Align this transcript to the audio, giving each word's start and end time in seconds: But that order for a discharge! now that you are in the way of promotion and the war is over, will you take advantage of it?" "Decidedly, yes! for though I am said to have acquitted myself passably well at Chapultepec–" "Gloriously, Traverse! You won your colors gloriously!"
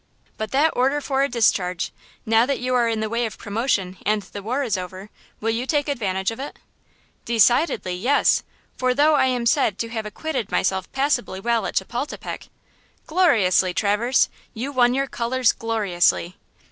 But 0.35 0.49
that 0.49 0.73
order 0.75 0.99
for 0.99 1.21
a 1.21 1.29
discharge! 1.29 1.91
now 2.25 2.47
that 2.47 2.59
you 2.59 2.73
are 2.73 2.89
in 2.89 3.01
the 3.01 3.07
way 3.09 3.27
of 3.27 3.37
promotion 3.37 3.97
and 4.03 4.23
the 4.23 4.41
war 4.41 4.63
is 4.63 4.75
over, 4.75 5.11
will 5.39 5.51
you 5.51 5.67
take 5.67 5.87
advantage 5.87 6.31
of 6.31 6.39
it?" 6.39 6.57
"Decidedly, 7.23 7.93
yes! 7.93 8.41
for 8.75 8.95
though 8.95 9.13
I 9.13 9.27
am 9.27 9.45
said 9.45 9.77
to 9.77 9.89
have 9.89 10.07
acquitted 10.07 10.49
myself 10.51 10.91
passably 10.91 11.39
well 11.39 11.67
at 11.67 11.75
Chapultepec–" 11.75 12.49
"Gloriously, 13.05 13.75
Traverse! 13.75 14.27
You 14.55 14.71
won 14.71 14.95
your 14.95 15.05
colors 15.05 15.51
gloriously!" 15.51 16.35